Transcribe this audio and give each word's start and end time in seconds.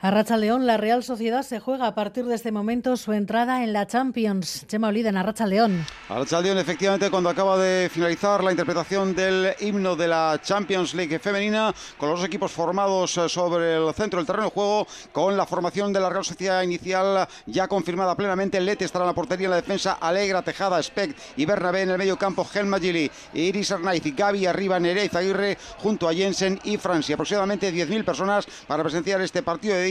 A 0.00 0.12
Racha 0.12 0.36
León, 0.36 0.64
la 0.64 0.76
Real 0.76 1.02
Sociedad 1.02 1.42
se 1.42 1.58
juega 1.58 1.88
a 1.88 1.94
partir 1.96 2.24
de 2.24 2.36
este 2.36 2.52
momento 2.52 2.96
su 2.96 3.12
entrada 3.12 3.64
en 3.64 3.72
la 3.72 3.88
Champions. 3.88 4.64
Chema 4.68 4.86
Olida 4.86 5.08
en 5.08 5.16
Arracha 5.16 5.44
León. 5.44 5.84
Arracha 6.08 6.40
León, 6.40 6.56
efectivamente, 6.58 7.10
cuando 7.10 7.28
acaba 7.28 7.58
de 7.58 7.90
finalizar 7.92 8.44
la 8.44 8.52
interpretación 8.52 9.16
del 9.16 9.54
himno 9.58 9.96
de 9.96 10.06
la 10.06 10.40
Champions 10.40 10.94
League 10.94 11.18
femenina, 11.18 11.74
con 11.96 12.10
los 12.10 12.22
equipos 12.22 12.52
formados 12.52 13.18
eh, 13.18 13.28
sobre 13.28 13.74
el 13.74 13.92
centro 13.92 14.20
del 14.20 14.26
terreno 14.28 14.44
de 14.44 14.52
juego, 14.52 14.86
con 15.10 15.36
la 15.36 15.46
formación 15.46 15.92
de 15.92 15.98
la 15.98 16.10
Real 16.10 16.24
Sociedad 16.24 16.62
inicial 16.62 17.26
ya 17.46 17.66
confirmada 17.66 18.14
plenamente. 18.14 18.60
Lete 18.60 18.84
estará 18.84 19.04
en 19.04 19.08
la 19.08 19.14
portería 19.14 19.46
en 19.46 19.50
la 19.50 19.56
defensa, 19.56 19.94
Alegra, 19.94 20.42
Tejada, 20.42 20.80
Speck 20.80 21.16
y 21.36 21.44
Bernabé 21.44 21.82
en 21.82 21.90
el 21.90 21.98
medio 21.98 22.16
campo, 22.16 22.46
Helma 22.54 22.78
Gili, 22.78 23.10
Iris 23.34 23.72
Arnaiz 23.72 24.06
y 24.06 24.12
Gaby 24.12 24.46
arriba, 24.46 24.78
Nerez 24.78 25.12
Aguirre 25.16 25.58
junto 25.78 26.08
a 26.08 26.14
Jensen 26.14 26.60
y 26.62 26.76
Francia. 26.76 27.16
Aproximadamente 27.16 27.74
10.000 27.74 28.04
personas 28.04 28.46
para 28.68 28.84
presenciar 28.84 29.20
este 29.22 29.42
partido 29.42 29.74
de 29.74 29.87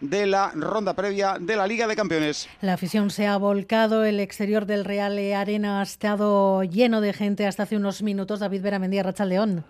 de 0.00 0.26
la 0.26 0.50
ronda 0.54 0.94
previa 0.94 1.36
de 1.40 1.56
la 1.56 1.66
Liga 1.66 1.86
de 1.86 1.96
Campeones. 1.96 2.48
La 2.60 2.74
afición 2.74 3.10
se 3.10 3.26
ha 3.26 3.36
volcado, 3.36 4.04
el 4.04 4.20
exterior 4.20 4.66
del 4.66 4.84
Real 4.84 5.18
Arena 5.34 5.80
ha 5.80 5.82
estado 5.82 6.62
lleno 6.64 7.00
de 7.00 7.12
gente 7.12 7.46
hasta 7.46 7.62
hace 7.62 7.76
unos 7.76 8.02
minutos. 8.02 8.40
David 8.40 8.62
Beramendi, 8.62 9.00
Racha 9.00 9.24
León. 9.24 9.64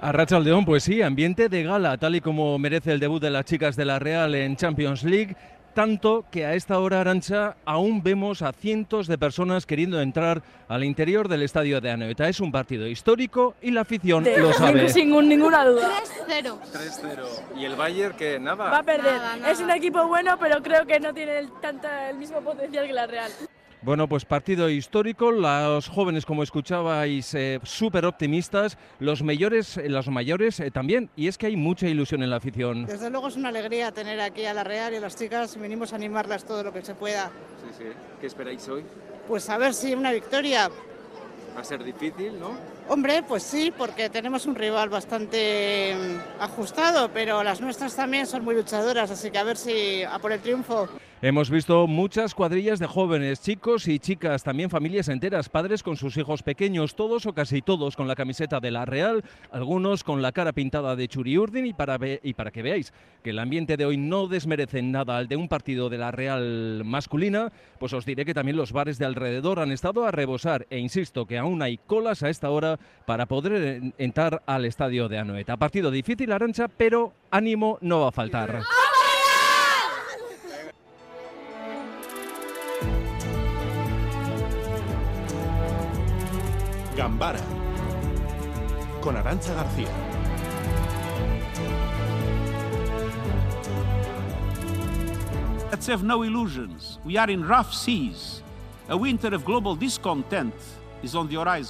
A 0.00 0.12
Racha 0.12 0.38
León, 0.38 0.64
pues 0.64 0.84
sí, 0.84 1.02
ambiente 1.02 1.48
de 1.48 1.62
gala, 1.62 1.96
tal 1.96 2.14
y 2.14 2.20
como 2.20 2.58
merece 2.58 2.92
el 2.92 3.00
debut 3.00 3.22
de 3.22 3.30
las 3.30 3.44
chicas 3.44 3.74
de 3.74 3.84
la 3.84 3.98
Real 3.98 4.34
en 4.34 4.56
Champions 4.56 5.02
League 5.02 5.36
tanto 5.74 6.24
que 6.30 6.46
a 6.46 6.54
esta 6.54 6.78
hora, 6.78 7.00
Arancha, 7.00 7.56
aún 7.64 8.02
vemos 8.02 8.42
a 8.42 8.52
cientos 8.52 9.06
de 9.06 9.18
personas 9.18 9.66
queriendo 9.66 10.00
entrar 10.00 10.42
al 10.68 10.84
interior 10.84 11.28
del 11.28 11.42
estadio 11.42 11.80
de 11.80 11.90
Anoeta. 11.90 12.28
Es 12.28 12.40
un 12.40 12.50
partido 12.50 12.86
histórico 12.86 13.54
y 13.60 13.70
la 13.72 13.82
afición 13.82 14.24
lo 14.38 14.52
sabe. 14.52 14.88
Sin 14.88 15.10
ninguna 15.28 15.64
duda. 15.66 15.90
3-0. 16.28 16.58
3-0. 16.72 17.26
¿Y 17.56 17.64
el 17.64 17.76
Bayern 17.76 18.16
que 18.16 18.38
nada? 18.38 18.70
Va 18.70 18.78
a 18.78 18.82
perder. 18.82 19.20
Es 19.46 19.60
un 19.60 19.70
equipo 19.70 20.06
bueno, 20.06 20.36
pero 20.38 20.62
creo 20.62 20.86
que 20.86 21.00
no 21.00 21.12
tiene 21.12 21.38
el, 21.38 21.48
el 22.08 22.16
mismo 22.16 22.40
potencial 22.40 22.86
que 22.86 22.92
la 22.92 23.06
Real. 23.06 23.30
Bueno, 23.84 24.08
pues 24.08 24.24
partido 24.24 24.70
histórico, 24.70 25.30
los 25.30 25.90
jóvenes, 25.90 26.24
como 26.24 26.42
escuchabais, 26.42 27.34
eh, 27.34 27.60
súper 27.64 28.06
optimistas, 28.06 28.78
los 28.98 29.22
mayores, 29.22 29.76
eh, 29.76 29.90
los 29.90 30.08
mayores 30.08 30.58
eh, 30.60 30.70
también, 30.70 31.10
y 31.16 31.28
es 31.28 31.36
que 31.36 31.48
hay 31.48 31.56
mucha 31.56 31.86
ilusión 31.86 32.22
en 32.22 32.30
la 32.30 32.36
afición. 32.36 32.86
Desde 32.86 33.10
luego 33.10 33.28
es 33.28 33.36
una 33.36 33.50
alegría 33.50 33.92
tener 33.92 34.18
aquí 34.22 34.46
a 34.46 34.54
la 34.54 34.64
Real 34.64 34.94
y 34.94 34.96
a 34.96 35.00
las 35.00 35.16
chicas, 35.16 35.60
venimos 35.60 35.92
a 35.92 35.96
animarlas 35.96 36.46
todo 36.46 36.62
lo 36.62 36.72
que 36.72 36.80
se 36.80 36.94
pueda. 36.94 37.30
Sí, 37.60 37.76
sí. 37.76 37.84
¿Qué 38.22 38.26
esperáis 38.26 38.66
hoy? 38.70 38.84
Pues 39.28 39.50
a 39.50 39.58
ver 39.58 39.74
si 39.74 39.92
una 39.92 40.12
victoria. 40.12 40.70
Va 41.54 41.60
a 41.60 41.64
ser 41.64 41.84
difícil, 41.84 42.40
¿no? 42.40 42.52
Hombre, 42.88 43.22
pues 43.22 43.42
sí, 43.42 43.70
porque 43.76 44.08
tenemos 44.08 44.46
un 44.46 44.54
rival 44.54 44.88
bastante 44.88 45.94
mm, 45.94 46.42
ajustado, 46.42 47.10
pero 47.12 47.42
las 47.42 47.60
nuestras 47.60 47.94
también 47.94 48.26
son 48.26 48.44
muy 48.44 48.54
luchadoras, 48.54 49.10
así 49.10 49.30
que 49.30 49.38
a 49.38 49.44
ver 49.44 49.58
si 49.58 50.02
a 50.04 50.18
por 50.18 50.32
el 50.32 50.40
triunfo. 50.40 50.88
Hemos 51.26 51.48
visto 51.48 51.86
muchas 51.86 52.34
cuadrillas 52.34 52.78
de 52.78 52.86
jóvenes, 52.86 53.40
chicos 53.40 53.88
y 53.88 53.98
chicas, 53.98 54.42
también 54.42 54.68
familias 54.68 55.08
enteras, 55.08 55.48
padres 55.48 55.82
con 55.82 55.96
sus 55.96 56.18
hijos 56.18 56.42
pequeños, 56.42 56.96
todos 56.96 57.24
o 57.24 57.32
casi 57.32 57.62
todos 57.62 57.96
con 57.96 58.06
la 58.06 58.14
camiseta 58.14 58.60
de 58.60 58.70
la 58.70 58.84
Real, 58.84 59.24
algunos 59.50 60.04
con 60.04 60.20
la 60.20 60.32
cara 60.32 60.52
pintada 60.52 60.96
de 60.96 61.08
Churiurdin 61.08 61.64
y 61.64 61.72
para, 61.72 61.98
y 62.22 62.34
para 62.34 62.50
que 62.50 62.60
veáis 62.60 62.92
que 63.22 63.30
el 63.30 63.38
ambiente 63.38 63.78
de 63.78 63.86
hoy 63.86 63.96
no 63.96 64.26
desmerece 64.26 64.82
nada 64.82 65.16
al 65.16 65.26
de 65.26 65.36
un 65.36 65.48
partido 65.48 65.88
de 65.88 65.96
la 65.96 66.10
Real 66.10 66.82
masculina, 66.84 67.50
pues 67.78 67.94
os 67.94 68.04
diré 68.04 68.26
que 68.26 68.34
también 68.34 68.58
los 68.58 68.72
bares 68.72 68.98
de 68.98 69.06
alrededor 69.06 69.60
han 69.60 69.72
estado 69.72 70.04
a 70.04 70.10
rebosar 70.10 70.66
e 70.68 70.78
insisto 70.78 71.24
que 71.24 71.38
aún 71.38 71.62
hay 71.62 71.78
colas 71.78 72.22
a 72.22 72.28
esta 72.28 72.50
hora 72.50 72.78
para 73.06 73.24
poder 73.24 73.94
entrar 73.96 74.42
al 74.44 74.66
estadio 74.66 75.08
de 75.08 75.16
Anoeta. 75.16 75.56
Partido 75.56 75.90
difícil, 75.90 76.32
Arancha, 76.32 76.68
pero 76.68 77.14
ánimo 77.30 77.78
no 77.80 78.00
va 78.00 78.08
a 78.08 78.12
faltar. 78.12 78.62
Gambara 87.14 87.38
con 89.00 89.16
Arancha 89.16 89.54
García. 89.54 89.88
Let's 95.70 95.88
have 95.88 96.02
no 96.02 96.24
illusions. 96.24 96.98
We 97.04 97.16
are 97.16 97.30
in 97.30 97.46
rough 97.46 97.72
seas. 97.72 98.42
A 98.88 98.96
winter 98.96 99.32
of 99.32 99.44
global 99.44 99.78
discontent 99.78 100.52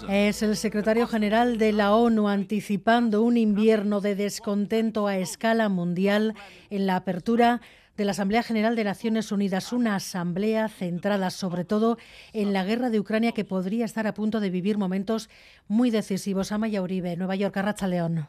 es 0.08 0.42
el 0.42 0.56
secretario 0.56 1.08
general 1.08 1.58
de 1.58 1.72
la 1.72 1.92
ONU 1.92 2.28
anticipando 2.28 3.22
un 3.22 3.36
invierno 3.36 4.00
de 4.00 4.14
descontento 4.14 5.08
a 5.08 5.18
escala 5.18 5.68
mundial 5.68 6.34
en 6.70 6.86
la 6.86 6.94
apertura 6.94 7.60
de 7.96 8.04
la 8.04 8.10
Asamblea 8.10 8.42
General 8.42 8.76
de 8.76 8.84
Naciones 8.84 9.30
Unidas, 9.30 9.72
una 9.72 9.96
asamblea 9.96 10.68
centrada 10.68 11.30
sobre 11.30 11.64
todo 11.64 11.98
en 12.32 12.52
la 12.52 12.64
guerra 12.64 12.90
de 12.90 13.00
Ucrania 13.00 13.32
que 13.32 13.44
podría 13.44 13.84
estar 13.84 14.06
a 14.06 14.14
punto 14.14 14.40
de 14.40 14.50
vivir 14.50 14.78
momentos 14.78 15.28
muy 15.68 15.90
decisivos. 15.90 16.52
Amaya 16.52 16.82
Uribe, 16.82 17.16
Nueva 17.16 17.36
York, 17.36 17.56
Arracha 17.56 17.86
León. 17.86 18.28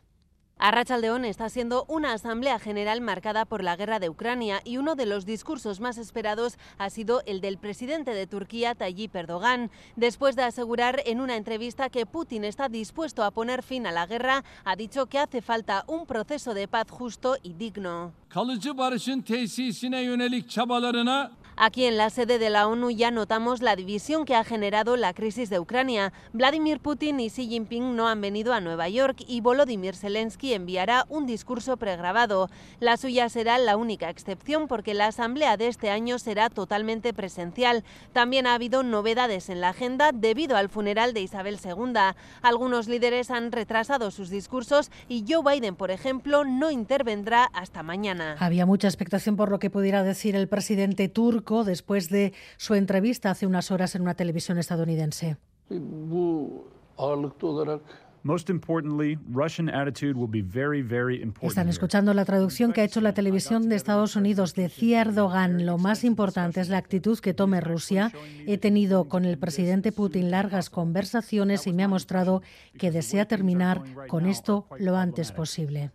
Arrachaldeón 0.58 1.26
está 1.26 1.50
siendo 1.50 1.84
una 1.90 2.14
asamblea 2.14 2.60
general 2.60 3.02
marcada 3.02 3.44
por 3.44 3.62
la 3.62 3.76
guerra 3.76 4.00
de 4.00 4.10
Ucrania 4.10 4.62
y 4.64 4.78
uno 4.78 4.96
de 4.96 5.06
los 5.06 5.26
discursos 5.26 5.82
más 5.82 5.98
esperados 5.98 6.58
ha 6.78 6.90
sido 6.90 7.22
el 7.26 7.42
del 7.42 7.58
presidente 7.58 8.14
de 8.14 8.26
Turquía, 8.26 8.74
Tayyip 8.74 9.14
Erdogan. 9.16 9.70
Después 9.98 10.38
de 10.38 10.44
asegurar 10.44 11.02
en 11.06 11.20
una 11.20 11.36
entrevista 11.36 11.90
que 11.90 12.06
Putin 12.06 12.46
está 12.46 12.70
dispuesto 12.70 13.24
a 13.24 13.32
poner 13.32 13.64
fin 13.64 13.86
a 13.86 13.92
la 13.92 14.06
guerra, 14.06 14.46
ha 14.64 14.78
dicho 14.78 15.08
que 15.08 15.20
hace 15.20 15.42
falta 15.42 15.84
un 15.88 16.06
proceso 16.06 16.54
de 16.54 16.70
paz 16.70 16.90
justo 16.90 17.36
y 17.44 17.54
digno. 17.54 18.14
Aquí 21.58 21.86
en 21.86 21.96
la 21.96 22.10
sede 22.10 22.38
de 22.38 22.50
la 22.50 22.68
ONU 22.68 22.92
ya 22.92 23.12
notamos 23.12 23.62
la 23.62 23.78
división 23.78 24.26
que 24.26 24.36
ha 24.36 24.44
generado 24.44 24.98
la 24.98 25.14
crisis 25.14 25.50
de 25.50 25.58
Ucrania. 25.58 26.12
Vladimir 26.34 26.82
Putin 26.82 27.22
y 27.22 27.30
Xi 27.30 27.48
Jinping 27.48 27.96
no 27.96 28.10
han 28.10 28.20
venido 28.20 28.54
a 28.54 28.60
Nueva 28.60 28.90
York 28.90 29.24
y 29.26 29.40
Volodymyr 29.40 29.96
Zelensky 29.96 30.54
enviará 30.54 31.06
un 31.08 31.26
discurso 31.26 31.78
pregrabado. 31.78 32.50
La 32.82 32.98
suya 32.98 33.30
será 33.30 33.58
la 33.58 33.78
única 33.78 34.10
excepción 34.10 34.68
porque 34.68 34.94
la 34.94 35.08
asamblea 35.08 35.56
de 35.56 35.68
este 35.68 35.90
año 35.90 36.20
será 36.20 36.50
totalmente 36.50 37.14
presencial. 37.14 37.86
También 38.12 38.48
ha 38.48 38.56
habido 38.56 38.84
novedades 38.84 39.48
en 39.50 39.62
la 39.62 39.70
agenda 39.70 40.12
debido 40.14 40.58
al 40.58 40.68
funeral 40.68 41.14
de 41.14 41.22
Isabel 41.22 41.58
II. 41.64 41.94
Algunos 42.42 42.90
líderes 42.90 43.32
han 43.32 43.54
retrasado 43.54 44.12
sus 44.12 44.30
discursos 44.30 44.92
y 45.08 45.24
Joe 45.26 45.54
Biden, 45.54 45.78
por 45.78 45.90
ejemplo, 45.90 46.44
no 46.44 46.70
intervendrá 46.70 47.46
hasta 47.54 47.82
mañana. 47.82 48.36
Había 48.40 48.66
mucha 48.66 48.90
expectación 48.90 49.38
por 49.38 49.50
lo 49.50 49.60
que 49.60 49.70
pudiera 49.70 50.04
decir 50.04 50.36
el 50.36 50.50
presidente 50.50 51.08
turco 51.08 51.45
después 51.64 52.10
de 52.10 52.34
su 52.58 52.74
entrevista 52.74 53.32
hace 53.32 53.46
unas 53.46 53.72
horas 53.72 53.96
en 53.96 54.02
una 54.02 54.16
televisión 54.16 54.58
estadounidense. 54.58 55.38
Están 61.42 61.70
escuchando 61.70 62.14
la 62.16 62.26
traducción 62.26 62.74
que 62.74 62.82
ha 62.82 62.84
hecho 62.84 63.00
la 63.00 63.14
televisión 63.14 63.70
de 63.70 63.76
Estados 63.76 64.16
Unidos. 64.16 64.56
Decía 64.56 65.02
Erdogan, 65.02 65.64
lo 65.68 65.78
más 65.78 66.04
importante 66.04 66.60
es 66.60 66.70
la 66.70 66.78
actitud 66.78 67.20
que 67.20 67.36
tome 67.36 67.62
Rusia. 67.62 68.12
He 68.48 68.58
tenido 68.58 69.08
con 69.10 69.26
el 69.26 69.38
presidente 69.38 69.92
Putin 69.92 70.32
largas 70.32 70.72
conversaciones 70.72 71.68
y 71.68 71.74
me 71.74 71.84
ha 71.84 71.88
mostrado 71.88 72.42
que 72.80 72.90
desea 72.90 73.28
terminar 73.28 73.84
con 74.08 74.26
esto 74.26 74.66
lo 74.80 74.98
antes 74.98 75.32
posible. 75.32 75.92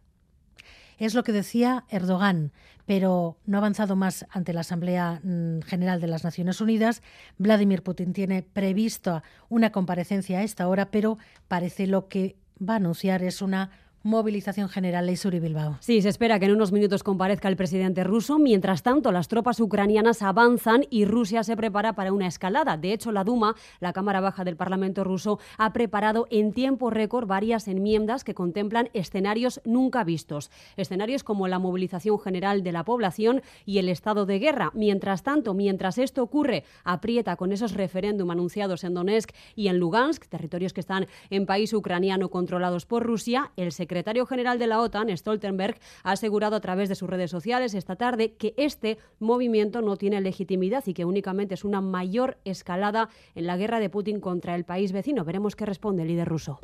Es 1.00 1.14
lo 1.14 1.24
que 1.24 1.32
decía 1.32 1.86
Erdogan, 1.88 2.52
pero 2.84 3.38
no 3.46 3.56
ha 3.56 3.60
avanzado 3.60 3.96
más 3.96 4.26
ante 4.28 4.52
la 4.52 4.60
Asamblea 4.60 5.22
mm, 5.24 5.60
General 5.62 5.98
de 5.98 6.06
las 6.08 6.24
Naciones 6.24 6.60
Unidas. 6.60 7.02
Vladimir 7.38 7.82
Putin 7.82 8.12
tiene 8.12 8.42
previsto 8.42 9.22
una 9.48 9.72
comparecencia 9.72 10.40
a 10.40 10.42
esta 10.42 10.68
hora, 10.68 10.90
pero 10.90 11.16
parece 11.48 11.86
lo 11.86 12.08
que 12.08 12.36
va 12.60 12.74
a 12.74 12.76
anunciar 12.76 13.22
es 13.22 13.40
una 13.40 13.70
movilización 14.02 14.68
general. 14.68 15.06
Leisuri 15.06 15.40
Bilbao. 15.40 15.76
Sí, 15.80 16.00
se 16.02 16.08
espera 16.08 16.38
que 16.38 16.46
en 16.46 16.52
unos 16.52 16.72
minutos 16.72 17.02
comparezca 17.02 17.48
el 17.48 17.56
presidente 17.56 18.04
ruso. 18.04 18.38
Mientras 18.38 18.82
tanto, 18.82 19.12
las 19.12 19.28
tropas 19.28 19.60
ucranianas 19.60 20.22
avanzan 20.22 20.86
y 20.90 21.04
Rusia 21.04 21.42
se 21.42 21.56
prepara 21.56 21.94
para 21.94 22.12
una 22.12 22.26
escalada. 22.26 22.76
De 22.76 22.92
hecho, 22.92 23.12
la 23.12 23.24
Duma, 23.24 23.56
la 23.80 23.92
Cámara 23.92 24.20
Baja 24.20 24.44
del 24.44 24.56
Parlamento 24.56 25.04
ruso, 25.04 25.38
ha 25.58 25.72
preparado 25.72 26.26
en 26.30 26.52
tiempo 26.52 26.90
récord 26.90 27.26
varias 27.26 27.68
enmiendas 27.68 28.24
que 28.24 28.34
contemplan 28.34 28.88
escenarios 28.94 29.60
nunca 29.64 30.02
vistos. 30.02 30.50
Escenarios 30.76 31.22
como 31.22 31.46
la 31.48 31.58
movilización 31.58 32.18
general 32.18 32.62
de 32.62 32.72
la 32.72 32.84
población 32.84 33.42
y 33.66 33.78
el 33.78 33.88
estado 33.88 34.24
de 34.24 34.38
guerra. 34.38 34.70
Mientras 34.74 35.22
tanto, 35.22 35.52
mientras 35.54 35.98
esto 35.98 36.22
ocurre, 36.22 36.64
aprieta 36.84 37.36
con 37.36 37.52
esos 37.52 37.74
referéndum 37.74 38.30
anunciados 38.30 38.84
en 38.84 38.94
Donetsk 38.94 39.30
y 39.54 39.68
en 39.68 39.78
Lugansk, 39.78 40.26
territorios 40.26 40.72
que 40.72 40.80
están 40.80 41.06
en 41.28 41.44
país 41.44 41.72
ucraniano 41.72 42.30
controlados 42.30 42.86
por 42.86 43.04
Rusia, 43.04 43.50
el 43.56 43.72
secretario 43.72 43.89
secretario 43.90 44.24
general 44.24 44.60
de 44.60 44.68
la 44.68 44.78
OTAN, 44.78 45.08
Stoltenberg, 45.16 45.76
ha 46.04 46.12
asegurado 46.12 46.54
a 46.54 46.60
través 46.60 46.88
de 46.88 46.94
sus 46.94 47.10
redes 47.10 47.32
sociales 47.32 47.74
esta 47.74 47.96
tarde 47.96 48.34
que 48.34 48.54
este 48.56 48.98
movimiento 49.18 49.82
no 49.82 49.96
tiene 49.96 50.20
legitimidad 50.20 50.84
y 50.86 50.94
que 50.94 51.04
únicamente 51.04 51.54
es 51.54 51.64
una 51.64 51.80
mayor 51.80 52.38
escalada 52.44 53.08
en 53.34 53.48
la 53.48 53.56
guerra 53.56 53.80
de 53.80 53.90
Putin 53.90 54.20
contra 54.20 54.54
el 54.54 54.64
país 54.64 54.92
vecino. 54.92 55.24
Veremos 55.24 55.56
qué 55.56 55.66
responde 55.66 56.02
el 56.02 56.08
líder 56.08 56.28
ruso. 56.28 56.60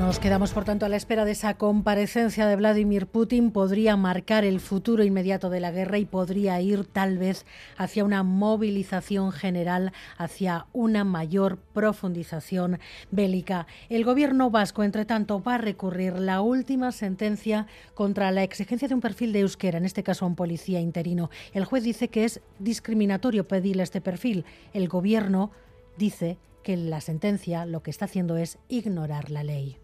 Nos 0.00 0.18
quedamos, 0.18 0.52
por 0.52 0.64
tanto, 0.64 0.86
a 0.86 0.88
la 0.88 0.96
espera 0.96 1.26
de 1.26 1.32
esa 1.32 1.58
comparecencia 1.58 2.46
de 2.46 2.56
Vladimir 2.56 3.06
Putin. 3.06 3.50
Podría 3.50 3.98
marcar 3.98 4.46
el 4.46 4.58
futuro 4.58 5.04
inmediato 5.04 5.50
de 5.50 5.60
la 5.60 5.72
guerra 5.72 5.98
y 5.98 6.06
podría 6.06 6.58
ir 6.62 6.86
tal 6.86 7.18
vez 7.18 7.44
hacia 7.76 8.02
una 8.02 8.22
movilización 8.22 9.30
general, 9.30 9.92
hacia 10.16 10.66
una 10.72 11.04
mayor 11.04 11.58
profundización 11.74 12.78
bélica. 13.10 13.66
El 13.90 14.04
gobierno 14.04 14.50
vasco, 14.50 14.84
entre 14.84 15.04
tanto, 15.04 15.42
va 15.42 15.56
a 15.56 15.58
recurrir 15.58 16.14
la 16.14 16.40
última 16.40 16.92
sentencia 16.92 17.66
contra 17.92 18.30
la 18.30 18.42
exigencia 18.42 18.88
de 18.88 18.94
un 18.94 19.02
perfil 19.02 19.34
de 19.34 19.40
euskera, 19.40 19.76
en 19.76 19.84
este 19.84 20.02
caso 20.02 20.24
a 20.24 20.28
un 20.28 20.34
policía 20.34 20.80
interino. 20.80 21.28
El 21.52 21.66
juez 21.66 21.84
dice 21.84 22.08
que 22.08 22.24
es 22.24 22.40
discriminatorio 22.58 23.46
pedirle 23.46 23.82
este 23.82 24.00
perfil. 24.00 24.46
El 24.72 24.88
gobierno 24.88 25.50
dice 25.98 26.38
que 26.62 26.78
la 26.78 27.02
sentencia 27.02 27.66
lo 27.66 27.82
que 27.82 27.90
está 27.90 28.06
haciendo 28.06 28.38
es 28.38 28.58
ignorar 28.70 29.30
la 29.30 29.44
ley. 29.44 29.79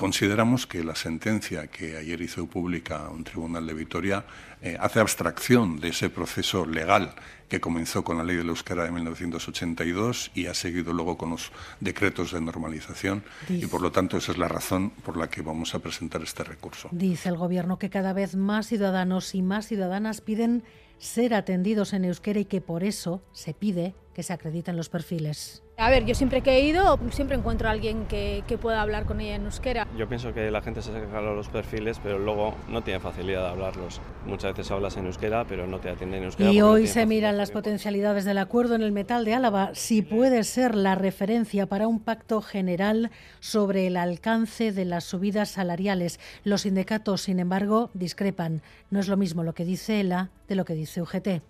Consideramos 0.00 0.66
que 0.66 0.82
la 0.82 0.94
sentencia 0.94 1.66
que 1.66 1.98
ayer 1.98 2.22
hizo 2.22 2.46
pública 2.46 3.10
un 3.10 3.22
tribunal 3.22 3.66
de 3.66 3.74
Vitoria 3.74 4.24
eh, 4.62 4.78
hace 4.80 4.98
abstracción 4.98 5.78
de 5.78 5.88
ese 5.88 6.08
proceso 6.08 6.64
legal 6.64 7.12
que 7.50 7.60
comenzó 7.60 8.02
con 8.02 8.16
la 8.16 8.24
ley 8.24 8.36
de 8.36 8.44
la 8.44 8.48
euskera 8.48 8.84
de 8.84 8.92
1982 8.92 10.30
y 10.34 10.46
ha 10.46 10.54
seguido 10.54 10.94
luego 10.94 11.18
con 11.18 11.28
los 11.28 11.52
decretos 11.80 12.32
de 12.32 12.40
normalización 12.40 13.22
y 13.50 13.66
por 13.66 13.82
lo 13.82 13.92
tanto 13.92 14.16
esa 14.16 14.32
es 14.32 14.38
la 14.38 14.48
razón 14.48 14.88
por 14.88 15.18
la 15.18 15.28
que 15.28 15.42
vamos 15.42 15.74
a 15.74 15.80
presentar 15.80 16.22
este 16.22 16.44
recurso. 16.44 16.88
Dice 16.92 17.28
el 17.28 17.36
gobierno 17.36 17.78
que 17.78 17.90
cada 17.90 18.14
vez 18.14 18.36
más 18.36 18.68
ciudadanos 18.68 19.34
y 19.34 19.42
más 19.42 19.66
ciudadanas 19.66 20.22
piden 20.22 20.64
ser 20.96 21.34
atendidos 21.34 21.92
en 21.92 22.06
euskera 22.06 22.40
y 22.40 22.46
que 22.46 22.62
por 22.62 22.84
eso 22.84 23.22
se 23.32 23.52
pide 23.52 23.94
que 24.14 24.22
se 24.22 24.32
acrediten 24.32 24.76
los 24.76 24.88
perfiles. 24.88 25.62
A 25.76 25.88
ver, 25.88 26.04
yo 26.04 26.14
siempre 26.14 26.42
que 26.42 26.52
he 26.52 26.60
ido, 26.60 26.98
siempre 27.10 27.36
encuentro 27.36 27.68
a 27.68 27.70
alguien 27.70 28.06
que, 28.06 28.44
que 28.46 28.58
pueda 28.58 28.82
hablar 28.82 29.06
con 29.06 29.20
ella 29.20 29.36
en 29.36 29.44
euskera. 29.44 29.86
Yo 29.96 30.08
pienso 30.08 30.34
que 30.34 30.50
la 30.50 30.60
gente 30.60 30.82
se 30.82 30.92
saca 30.92 31.20
los 31.22 31.48
perfiles, 31.48 31.98
pero 32.02 32.18
luego 32.18 32.54
no 32.68 32.82
tiene 32.82 33.00
facilidad 33.00 33.44
de 33.44 33.48
hablarlos. 33.48 34.00
Muchas 34.26 34.54
veces 34.54 34.70
hablas 34.70 34.96
en 34.98 35.06
euskera, 35.06 35.46
pero 35.46 35.66
no 35.66 35.78
te 35.78 35.88
atienden 35.88 36.18
en 36.18 36.24
euskera. 36.24 36.52
Y 36.52 36.60
hoy 36.60 36.86
se 36.86 37.06
miran 37.06 37.38
las 37.38 37.50
potencialidades 37.50 38.26
del 38.26 38.38
acuerdo 38.38 38.74
en 38.74 38.82
el 38.82 38.92
metal 38.92 39.24
de 39.24 39.34
Álava, 39.34 39.70
si 39.74 40.02
puede 40.02 40.44
ser 40.44 40.74
la 40.74 40.96
referencia 40.96 41.66
para 41.66 41.88
un 41.88 42.00
pacto 42.00 42.42
general 42.42 43.10
sobre 43.38 43.86
el 43.86 43.96
alcance 43.96 44.72
de 44.72 44.84
las 44.84 45.04
subidas 45.04 45.50
salariales. 45.50 46.20
Los 46.44 46.62
sindicatos, 46.62 47.22
sin 47.22 47.40
embargo, 47.40 47.90
discrepan. 47.94 48.60
No 48.90 49.00
es 49.00 49.08
lo 49.08 49.16
mismo 49.16 49.44
lo 49.44 49.54
que 49.54 49.64
dice 49.64 50.00
ELA 50.00 50.30
de 50.48 50.56
lo 50.56 50.64
que 50.64 50.74
dice 50.74 51.00
UGT. 51.00 51.42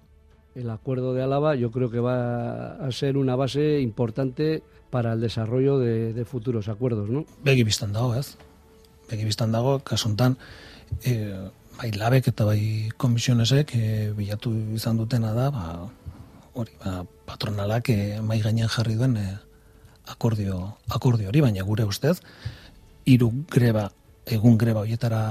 El 0.55 0.69
acuerdo 0.71 1.15
de 1.15 1.23
Álava 1.23 1.55
yo 1.55 1.71
creo 1.71 1.91
que 1.91 2.01
va 2.01 2.73
a 2.75 2.91
ser 2.91 3.17
una 3.17 3.37
base 3.37 3.81
importante 3.81 4.63
para 4.91 5.13
el 5.13 5.21
desarrollo 5.21 5.79
de, 5.79 6.13
de 6.13 6.25
futuros 6.25 6.69
acuerdos, 6.69 7.09
¿no? 7.09 7.25
Begi 7.45 7.63
biztan 7.63 7.93
dago, 7.93 8.15
ez? 8.15 8.37
Begi 9.09 9.25
biztan 9.25 9.53
dago, 9.53 9.79
kasuntan, 9.87 10.37
e, 11.05 11.35
bai 11.79 11.93
labek 11.95 12.33
eta 12.33 12.45
bai 12.45 12.91
komisionesek 12.99 13.75
e, 13.79 13.85
bilatu 14.17 14.53
izan 14.75 14.99
dutena 14.99 15.33
da, 15.33 15.51
ba, 15.55 15.65
hori, 16.53 16.75
ba, 16.83 17.05
patronalak 17.27 17.93
e, 17.95 18.19
mai 18.21 18.41
gainean 18.43 18.69
jarri 18.69 18.99
duen 18.99 19.17
e, 19.17 19.29
akordio, 20.11 20.77
akordio 20.91 21.31
hori, 21.31 21.41
baina 21.47 21.63
gure 21.63 21.87
ustez, 21.87 22.19
hiru 23.07 23.31
greba, 23.51 23.89
egun 24.27 24.59
greba 24.59 24.83
hoietara 24.83 25.23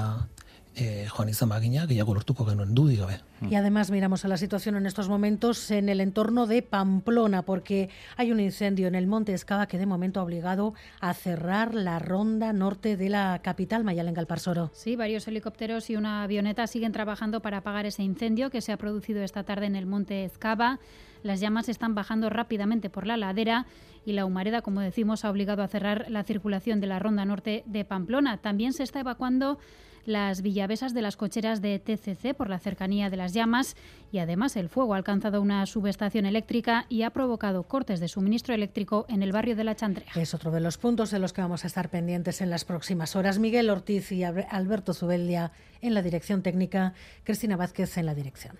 eh, 0.80 1.08
Juan 1.10 1.30
izan 1.30 1.50
bagina, 1.50 1.86
gehiago 1.88 2.14
lortuko 2.14 2.46
genuen 2.46 2.74
dudi 2.74 2.96
gabe. 2.96 3.20
Y 3.50 3.56
además 3.56 3.92
miramos 3.92 4.26
a 4.26 4.28
la 4.28 4.38
situación 4.38 4.76
en 4.76 4.86
estos 4.86 5.10
momentos 5.10 5.72
en 5.72 5.90
el 5.90 6.02
entorno 6.02 6.48
de 6.48 6.62
Pamplona, 6.62 7.44
porque 7.44 7.90
hay 8.18 8.32
un 8.32 8.40
incendio 8.40 8.88
en 8.88 8.96
el 8.96 9.08
Monte 9.08 9.34
Escava 9.34 9.68
que 9.68 9.78
de 9.78 9.86
momento 9.86 10.20
ha 10.20 10.24
obligado 10.24 10.74
a 11.02 11.14
cerrar 11.14 11.74
la 11.76 12.00
ronda 12.00 12.54
norte 12.54 12.98
de 12.98 13.10
la 13.10 13.40
capital, 13.44 13.84
Mayalen 13.84 14.14
Galparsoro. 14.14 14.72
Sí, 14.74 14.96
varios 14.96 15.28
helicópteros 15.28 15.90
y 15.90 15.96
una 15.96 16.24
avioneta 16.24 16.68
siguen 16.68 16.92
trabajando 16.92 17.42
para 17.42 17.58
apagar 17.58 17.86
ese 17.86 18.04
incendio 18.04 18.50
que 18.50 18.62
se 18.62 18.72
ha 18.72 18.78
producido 18.78 19.22
esta 19.24 19.44
tarde 19.44 19.66
en 19.66 19.76
el 19.76 19.86
Monte 19.86 20.24
Escava. 20.24 20.80
Las 21.24 21.40
llamas 21.40 21.70
están 21.70 21.96
bajando 21.96 22.30
rápidamente 22.30 22.90
por 22.90 23.06
la 23.06 23.18
ladera 23.18 23.66
y 24.06 24.14
la 24.14 24.26
humareda, 24.26 24.62
como 24.62 24.82
decimos, 24.82 25.26
ha 25.26 25.30
obligado 25.30 25.64
a 25.64 25.68
cerrar 25.68 26.06
la 26.10 26.24
circulación 26.24 26.80
de 26.80 26.88
la 26.88 27.00
ronda 27.00 27.26
norte 27.26 27.64
de 27.66 27.86
Pamplona. 27.86 28.38
También 28.38 28.74
se 28.74 28.84
está 28.84 29.02
evacuando 29.02 29.60
las 30.06 30.42
villavesas 30.42 30.94
de 30.94 31.02
las 31.02 31.18
cocheras 31.18 31.62
de 31.62 31.78
TCC 31.78 32.34
por 32.36 32.50
la 32.50 32.60
cercanía 32.60 33.10
de 33.10 33.18
las 33.18 33.34
llamas 33.34 33.76
y 34.12 34.20
además 34.20 34.56
el 34.56 34.70
fuego 34.70 34.94
ha 34.94 34.98
alcanzado 34.98 35.42
una 35.42 35.66
subestación 35.66 36.26
eléctrica 36.26 36.86
y 36.90 37.04
ha 37.04 37.12
provocado 37.12 37.64
cortes 37.64 38.00
de 38.00 38.08
suministro 38.08 38.54
eléctrico 38.54 39.06
en 39.10 39.24
el 39.24 39.32
barrio 39.32 39.56
de 39.56 39.64
La 39.64 39.76
Chantrea. 39.76 40.12
Es 40.16 40.34
otro 40.34 40.52
de 40.52 40.62
los 40.62 40.78
puntos 40.78 41.12
de 41.12 41.20
los 41.20 41.34
que 41.34 41.42
vamos 41.42 41.64
a 41.64 41.68
estar 41.68 41.90
pendientes 41.90 42.42
en 42.42 42.50
las 42.50 42.66
próximas 42.66 43.16
horas. 43.16 43.40
Miguel 43.40 43.70
Ortiz 43.70 44.12
y 44.12 44.24
Alberto 44.24 44.94
Zubeldia 44.94 45.52
en 45.82 45.94
la 45.94 46.02
dirección 46.02 46.42
técnica, 46.42 46.94
Cristina 47.24 47.58
Vázquez 47.58 47.98
en 47.98 48.06
la 48.06 48.16
dirección. 48.16 48.58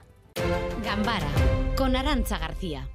Gambara 0.84 1.28
con 1.76 1.96
Arancha 1.96 2.38
García. 2.38 2.88